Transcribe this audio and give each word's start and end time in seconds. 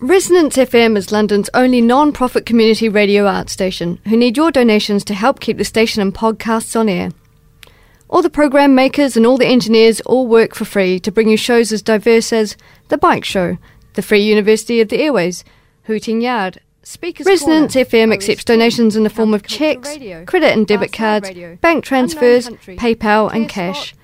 Resonance 0.00 0.56
FM 0.56 0.96
is 0.96 1.10
London's 1.10 1.50
only 1.54 1.80
non 1.80 2.12
profit 2.12 2.46
community 2.46 2.88
radio 2.88 3.26
art 3.26 3.50
station 3.50 3.98
who 4.06 4.16
need 4.16 4.36
your 4.36 4.52
donations 4.52 5.02
to 5.04 5.12
help 5.12 5.40
keep 5.40 5.58
the 5.58 5.64
station 5.64 6.00
and 6.00 6.14
podcasts 6.14 6.78
on 6.78 6.88
air. 6.88 7.10
All 8.08 8.22
the 8.22 8.30
program 8.30 8.76
makers 8.76 9.16
and 9.16 9.26
all 9.26 9.36
the 9.36 9.48
engineers 9.48 10.00
all 10.02 10.28
work 10.28 10.54
for 10.54 10.64
free 10.64 11.00
to 11.00 11.10
bring 11.10 11.28
you 11.28 11.36
shows 11.36 11.72
as 11.72 11.82
diverse 11.82 12.32
as 12.32 12.56
The 12.90 12.96
Bike 12.96 13.24
Show, 13.24 13.58
The 13.94 14.02
Free 14.02 14.20
University 14.20 14.80
of 14.80 14.88
the 14.88 15.02
Airways, 15.02 15.42
Hooting 15.84 16.20
Yard, 16.20 16.60
Speakers 16.84 17.26
Resonance 17.26 17.74
Corner, 17.74 17.88
FM 17.88 18.14
accepts 18.14 18.44
donations 18.44 18.94
in 18.94 19.02
the 19.02 19.10
form 19.10 19.34
of 19.34 19.42
cheques, 19.42 19.96
credit 20.26 20.56
and 20.56 20.64
debit 20.64 20.92
cards, 20.92 21.28
radio, 21.28 21.56
bank 21.56 21.82
transfers, 21.82 22.48
PayPal 22.48 23.34
and 23.34 23.48
cash. 23.48 23.96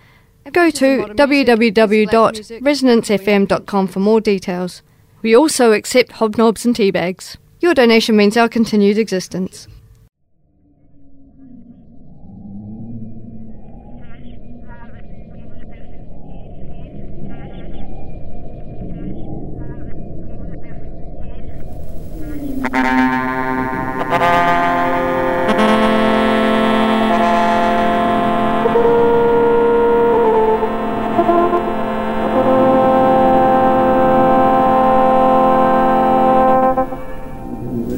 Go 0.53 0.71
to 0.71 1.05
www.resonancefm.com 1.05 3.87
for 3.87 4.01
more 4.01 4.21
details. 4.21 4.83
We 5.25 5.35
also 5.35 5.73
accept 5.73 6.13
hobnobs 6.13 6.67
and 6.67 6.77
tea 6.77 6.91
bags. 6.91 7.39
Your 7.61 7.73
donation 7.73 8.15
means 8.15 8.37
our 8.37 8.47
continued 8.47 8.99
existence. 8.99 9.67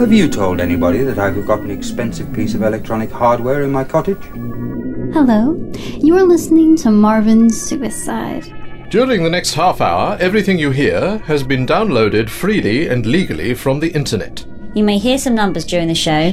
Have 0.06 0.12
you 0.12 0.28
told 0.28 0.60
anybody 0.60 1.02
that 1.02 1.18
I've 1.18 1.44
got 1.48 1.62
an 1.62 1.70
expensive 1.72 2.32
piece 2.32 2.54
of 2.54 2.62
electronic 2.62 3.10
hardware 3.10 3.64
in 3.64 3.72
my 3.72 3.82
cottage? 3.82 4.24
Hello. 5.12 5.60
You 5.98 6.16
are 6.16 6.22
listening 6.22 6.76
to 6.76 6.92
Marvin's 6.92 7.60
Suicide. 7.60 8.44
During 8.88 9.24
the 9.24 9.30
next 9.30 9.54
half 9.54 9.80
hour, 9.80 10.16
everything 10.20 10.60
you 10.60 10.70
hear 10.70 11.18
has 11.26 11.42
been 11.42 11.66
downloaded 11.66 12.30
freely 12.30 12.86
and 12.86 13.04
legally 13.04 13.52
from 13.54 13.80
the 13.80 13.90
internet. 13.94 14.46
You 14.76 14.84
may 14.84 14.98
hear 14.98 15.18
some 15.18 15.34
numbers 15.34 15.64
during 15.64 15.88
the 15.88 15.94
show. 15.96 16.30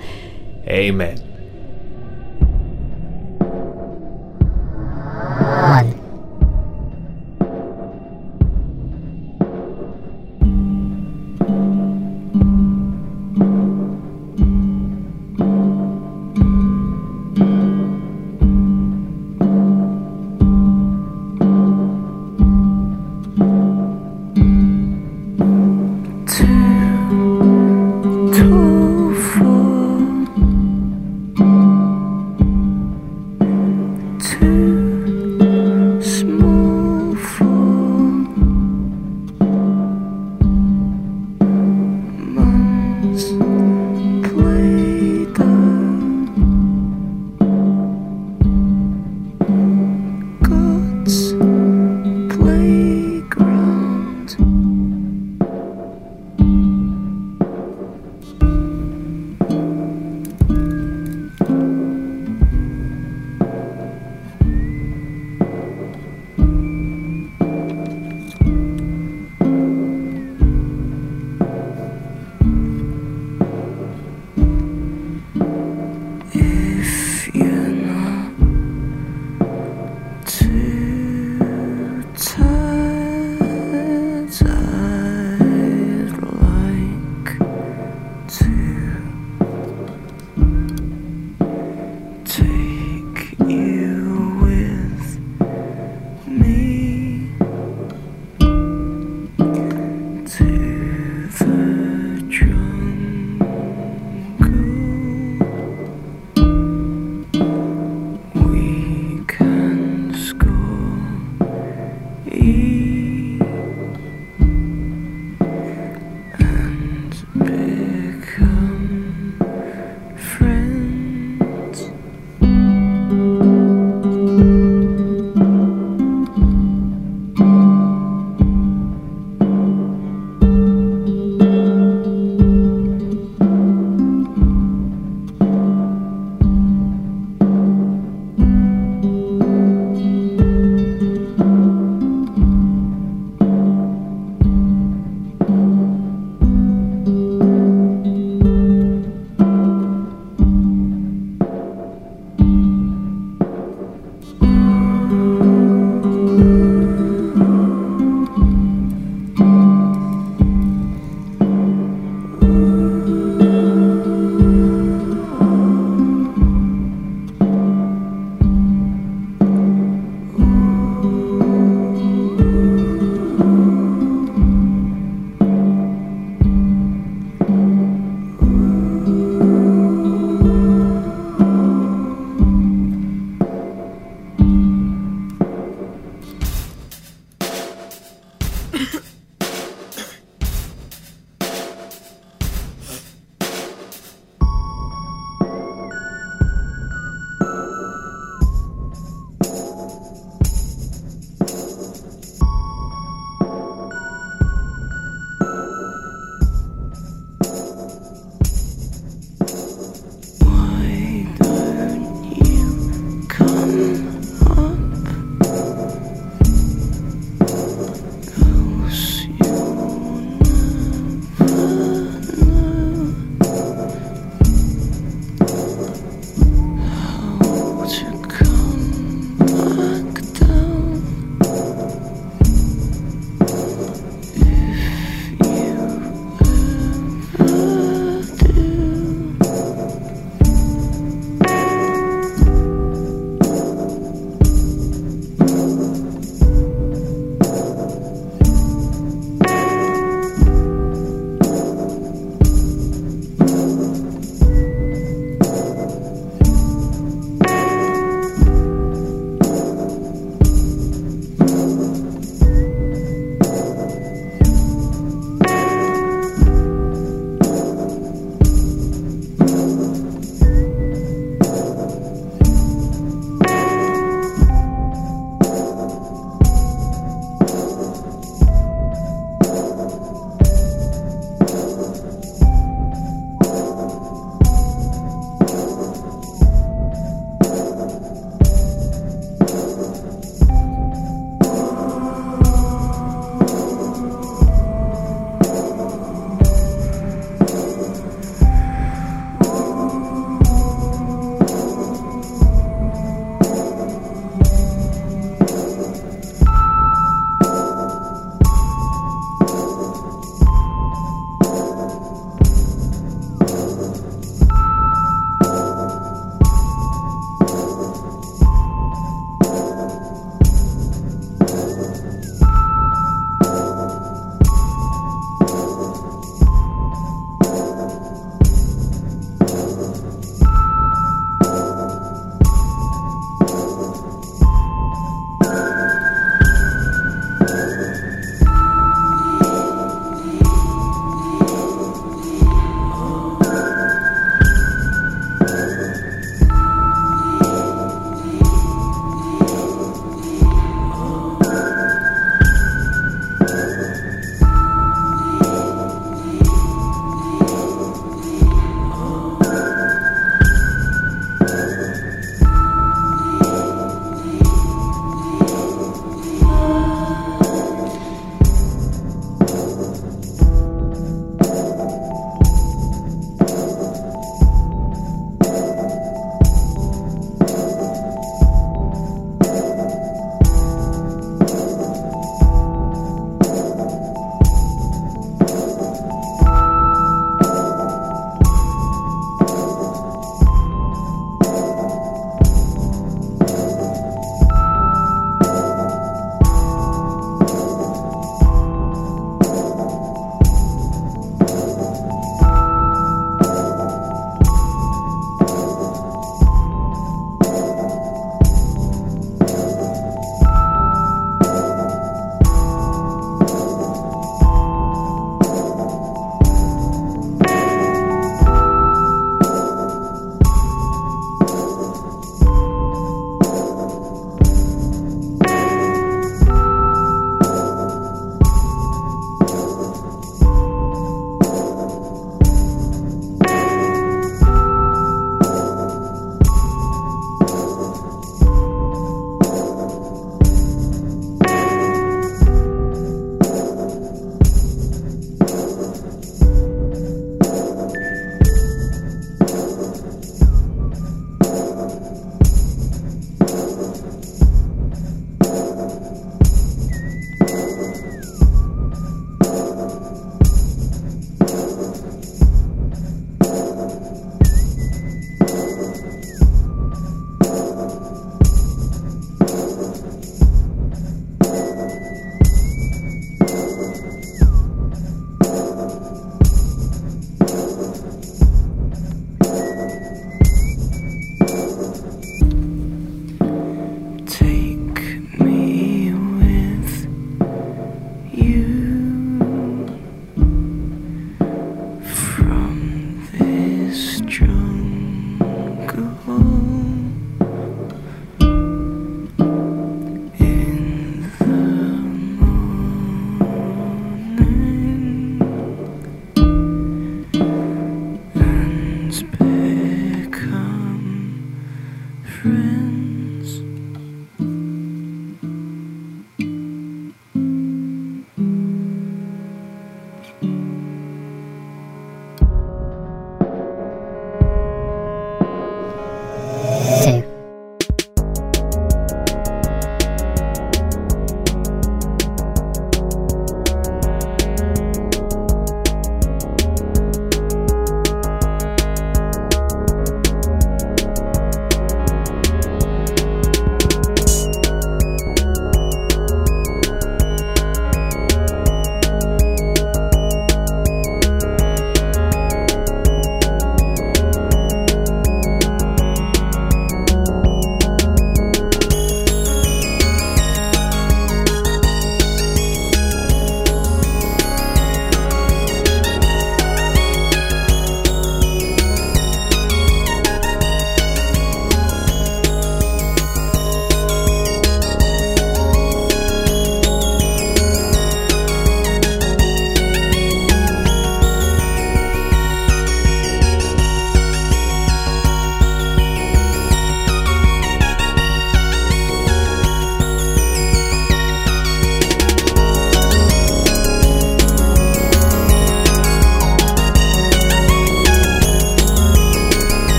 Amen. 0.68 1.16
One. 5.38 6.03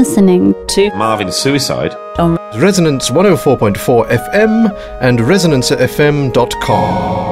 Listening 0.00 0.54
to 0.66 0.90
Marvin 0.94 1.30
Suicide 1.30 1.94
on 2.18 2.38
Resonance 2.58 3.10
104.4 3.10 4.08
FM 4.08 4.74
and 5.02 5.18
ResonanceFM.com. 5.18 7.29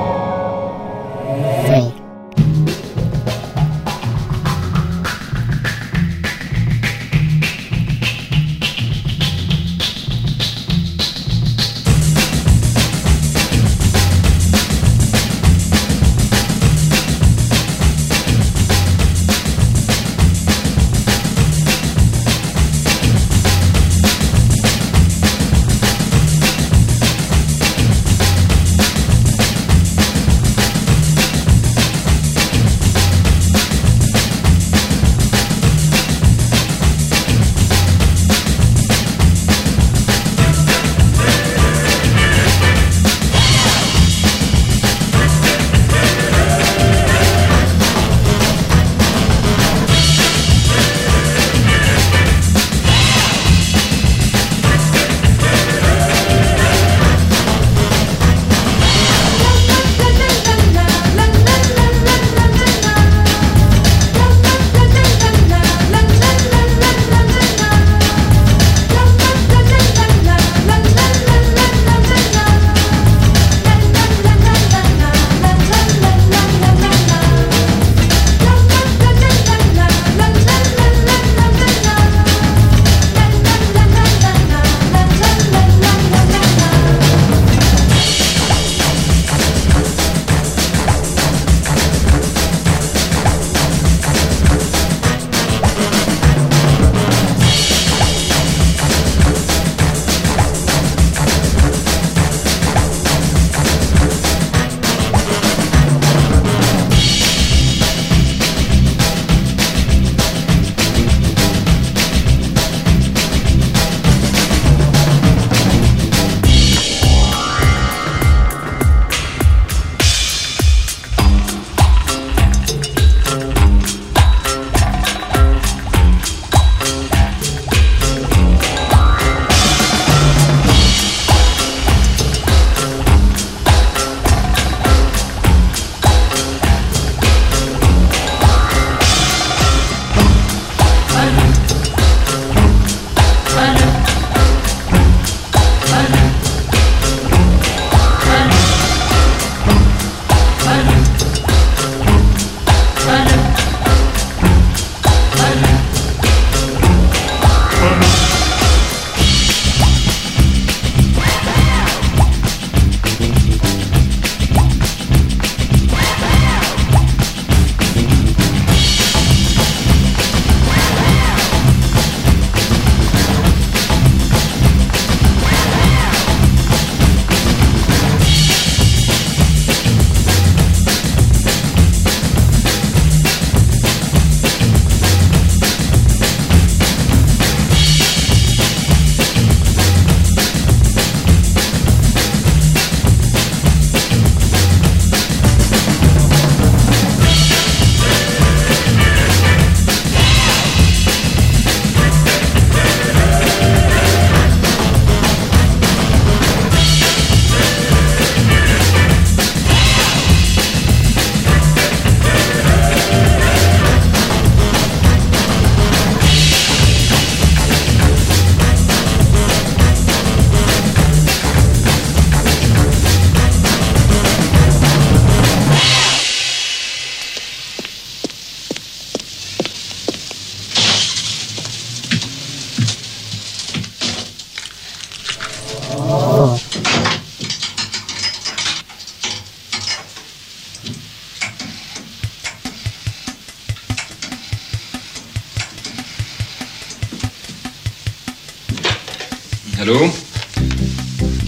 Hallo? 249.79 250.11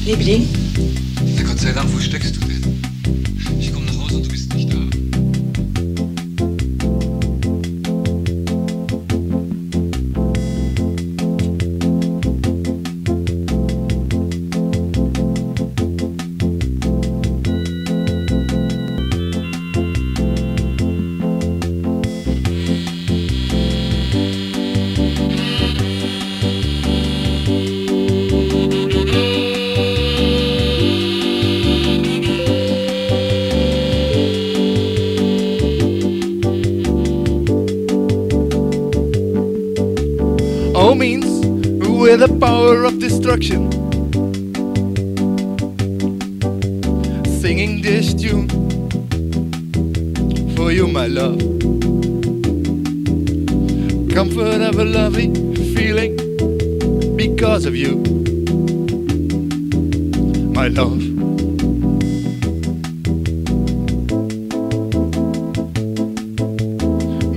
Liebling? 0.05 0.47
Na 1.35 1.43
Gott 1.43 1.59
sei 1.59 1.73
Dank, 1.73 1.93
wo 1.93 1.99
steckst 1.99 2.37
du 2.37 2.41
denn? 2.47 2.60
Destruction. 43.21 43.71
Singing 47.41 47.83
this 47.83 48.15
tune 48.15 48.49
for 50.57 50.73
you, 50.73 50.87
my 50.87 51.07
love. 51.07 51.39
Comfort 54.11 54.63
of 54.63 54.79
a 54.79 54.85
lovely 54.85 55.29
feeling 55.75 56.17
because 57.17 57.67
of 57.67 57.77
you, 57.77 57.97
my 60.55 60.69
love. 60.69 61.01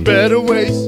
Better 0.02 0.40
ways 0.40 0.83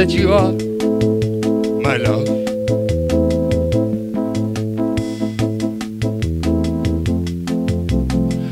that 0.00 0.12
you 0.12 0.32
are 0.32 0.52
my 1.82 1.98
love. 1.98 2.26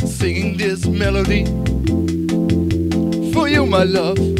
Singing 0.07 0.59
this 0.59 0.85
melody 0.85 1.47
for 3.33 3.49
you, 3.49 3.65
my 3.65 3.85
love. 3.85 4.38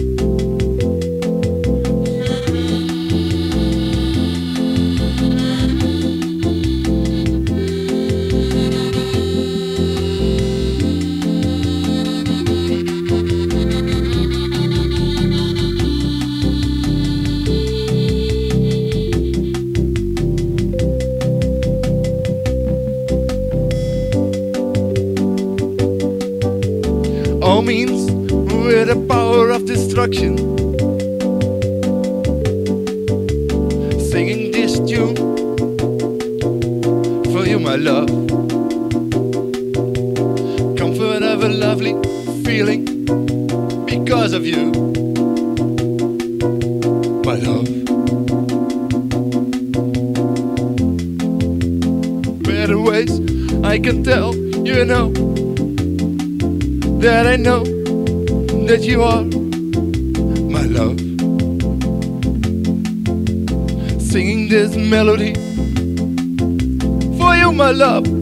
Means 27.63 28.11
with 28.31 28.89
the 28.89 29.07
power 29.09 29.51
of 29.51 29.65
destruction. 29.65 30.37
Singing 34.11 34.51
this 34.51 34.79
tune 34.79 35.17
for 37.33 37.47
you, 37.47 37.59
my 37.59 37.77
love. 37.77 38.09
Comfort 40.77 41.23
of 41.23 41.43
a 41.43 41.49
lovely 41.49 41.95
feeling 42.45 42.85
because 43.87 44.33
of 44.33 44.47
you, 44.47 44.73
my 47.25 47.37
love. 47.37 47.69
Better 52.43 52.79
ways 52.79 53.21
I 53.65 53.79
can 53.79 54.05
tell 54.05 54.35
you 54.35 54.85
know 54.85 55.28
that 57.01 57.27
I 57.27 57.37
know 57.37 57.63
that 58.67 58.83
you 58.83 59.03
are 59.03 59.23
my 60.51 60.63
love. 60.63 60.99
Singing 64.03 64.49
this 64.49 64.75
melody 64.75 65.35
for 67.19 67.37
you, 67.37 67.53
my 67.53 67.71
love. 67.71 68.18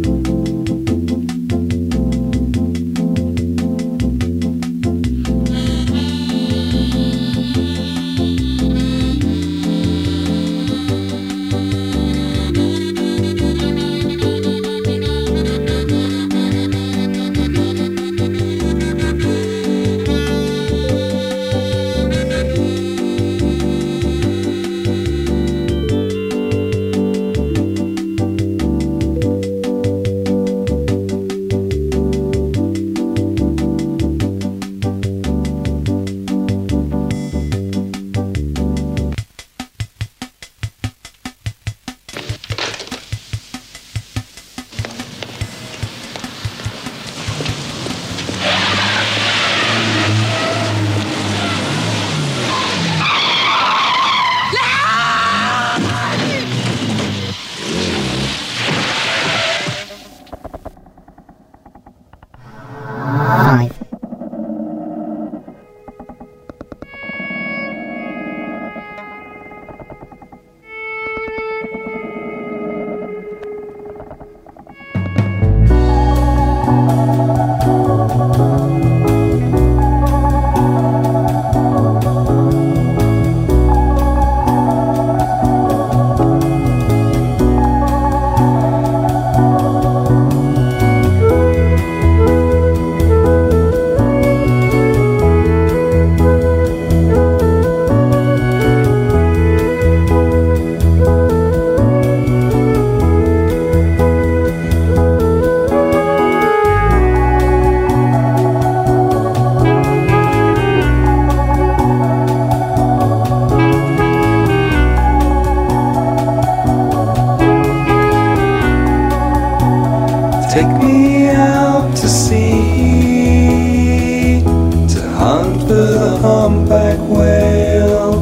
The 125.77 126.17
humpback 126.23 126.99
whale 127.01 128.15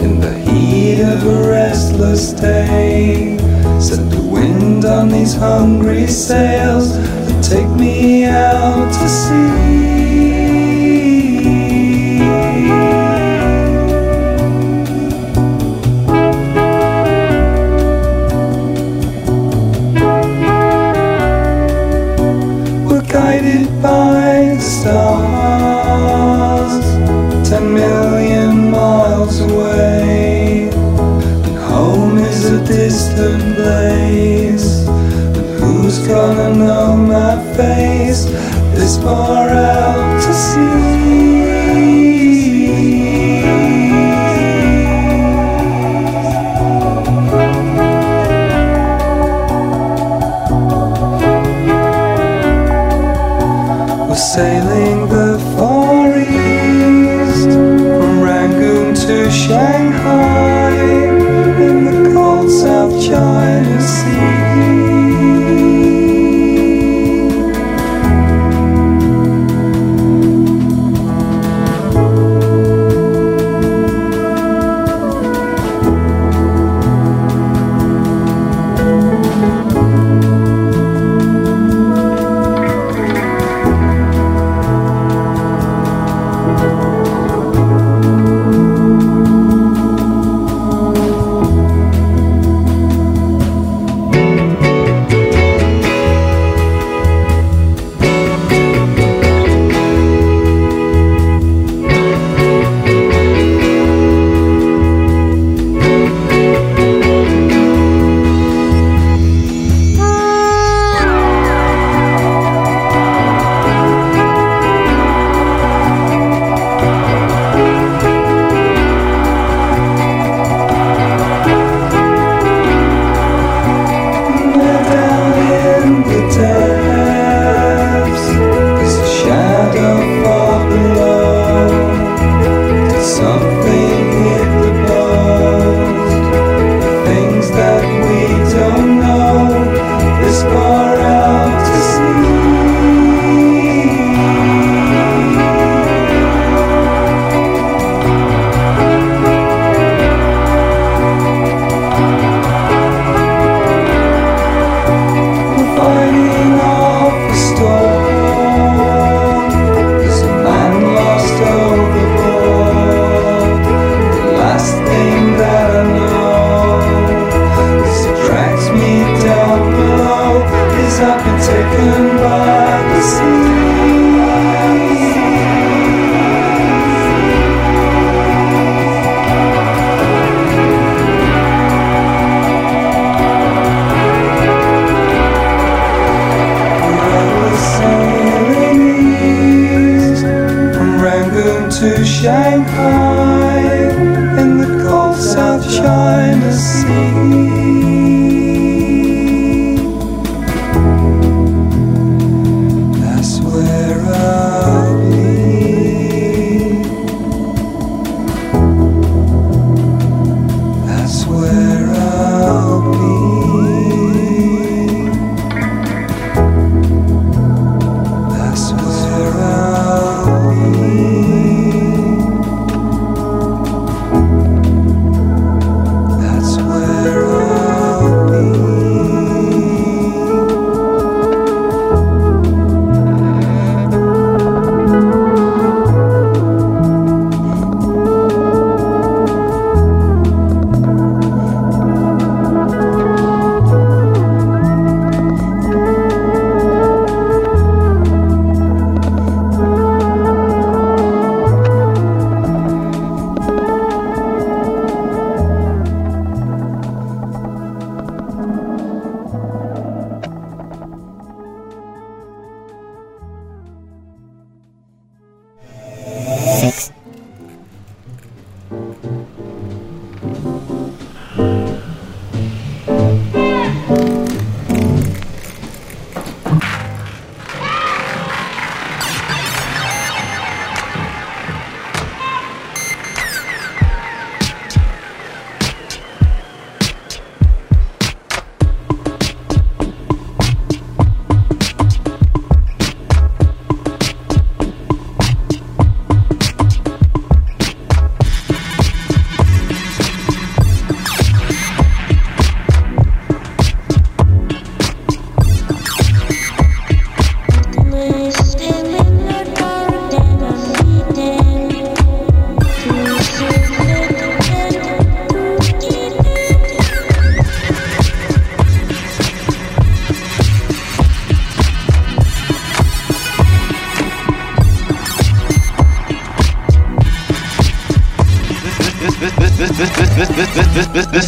in 0.00 0.18
the 0.18 0.32
heat 0.32 1.02
of 1.02 1.26
a 1.26 1.50
restless 1.50 2.32
day. 2.32 3.36
Set 3.78 4.10
the 4.10 4.22
wind 4.22 4.86
on 4.86 5.08
these 5.08 5.34
hungry 5.34 6.06
sails 6.06 6.92
and 6.96 7.44
take 7.44 7.68
me 7.68 8.24
out 8.24 8.90
to 8.92 9.08
sea. 9.08 9.81
Sailing 54.22 55.08
the 55.08 55.31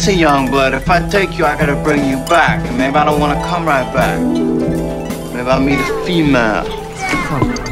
a 0.07 0.13
young 0.13 0.51
blood. 0.51 0.73
If 0.73 0.89
I 0.89 1.07
take 1.09 1.37
you, 1.37 1.45
I 1.45 1.57
gotta 1.57 1.75
bring 1.75 2.03
you 2.05 2.17
back. 2.25 2.59
Maybe 2.73 2.95
I 2.95 3.05
don't 3.05 3.19
wanna 3.19 3.41
come 3.45 3.65
right 3.65 3.91
back. 3.93 4.19
Maybe 5.33 5.49
I'll 5.49 5.59
meet 5.59 5.79
a 5.79 6.05
female. 6.05 6.63
The 6.63 7.64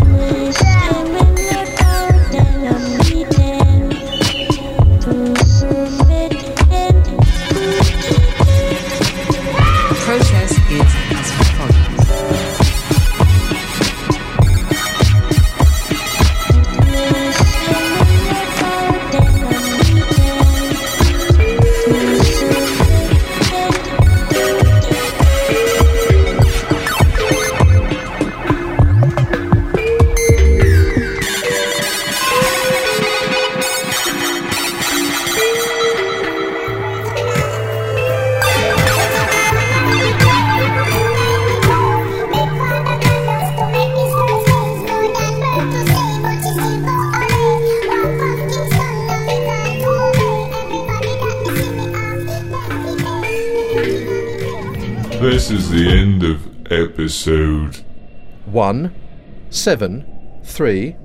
7, 59.53 60.41
3. 60.43 60.95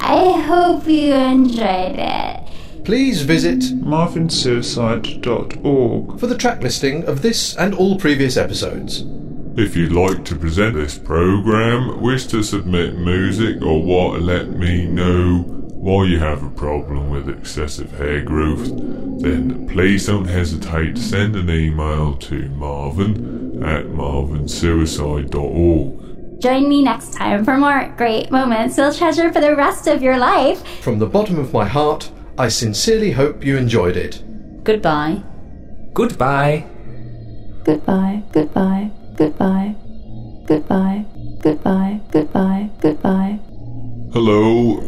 I 0.00 0.40
hope 0.40 0.86
you 0.88 1.14
enjoyed 1.14 1.94
it. 1.96 2.40
Please 2.84 3.22
visit 3.22 3.60
marvinsuicide.org 3.60 6.18
for 6.18 6.26
the 6.26 6.36
track 6.36 6.60
listing 6.60 7.04
of 7.04 7.22
this 7.22 7.54
and 7.56 7.72
all 7.74 7.96
previous 7.96 8.36
episodes. 8.36 9.04
If 9.56 9.76
you'd 9.76 9.92
like 9.92 10.24
to 10.24 10.34
present 10.34 10.74
this 10.74 10.98
program, 10.98 12.00
wish 12.00 12.26
to 12.26 12.42
submit 12.42 12.96
music, 12.96 13.62
or 13.62 13.80
want 13.80 14.18
to 14.18 14.24
let 14.24 14.50
me 14.50 14.84
know 14.86 15.44
why 15.44 16.06
you 16.06 16.18
have 16.18 16.42
a 16.42 16.50
problem 16.50 17.10
with 17.10 17.28
excessive 17.28 17.96
hair 17.96 18.22
growth, 18.22 18.72
then 19.20 19.68
please 19.68 20.06
don't 20.06 20.26
hesitate 20.26 20.96
to 20.96 21.02
send 21.02 21.36
an 21.36 21.48
email 21.48 22.16
to 22.16 22.48
marvin 22.48 23.62
at 23.62 23.84
marvinsuicide.org. 23.84 25.97
Join 26.40 26.68
me 26.68 26.82
next 26.82 27.14
time 27.14 27.44
for 27.44 27.56
more 27.56 27.92
great 27.96 28.30
moments 28.30 28.78
you'll 28.78 28.92
treasure 28.92 29.32
for 29.32 29.40
the 29.40 29.56
rest 29.56 29.88
of 29.88 30.02
your 30.02 30.18
life. 30.18 30.64
From 30.80 30.98
the 30.98 31.06
bottom 31.06 31.38
of 31.38 31.52
my 31.52 31.66
heart, 31.66 32.10
I 32.38 32.48
sincerely 32.48 33.10
hope 33.10 33.44
you 33.44 33.56
enjoyed 33.56 33.96
it. 33.96 34.22
Goodbye. 34.62 35.22
Goodbye. 35.94 36.64
Goodbye, 37.64 38.22
goodbye, 38.32 38.90
goodbye, 39.16 39.74
goodbye, 40.46 41.04
goodbye, 41.42 42.00
goodbye, 42.12 42.70
goodbye. 42.80 43.38
Hello, 44.12 44.80